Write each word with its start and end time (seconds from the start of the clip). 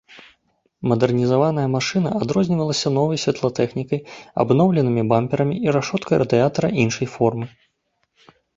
Мадэрнізаваная 0.91 1.65
машына 1.73 2.09
адрознівалася 2.21 2.87
новай 2.97 3.21
святлатэхнікай, 3.25 4.01
абноўленымі 4.47 5.01
бамперамі 5.15 5.55
і 5.69 5.79
рашоткай 5.79 6.15
радыятара 6.25 6.67
іншай 6.85 7.07
формы. 7.17 7.45